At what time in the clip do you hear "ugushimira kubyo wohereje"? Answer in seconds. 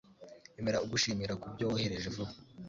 0.85-2.07